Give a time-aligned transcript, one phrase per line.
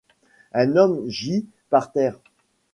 [0.53, 2.17] Un homme gît par terre.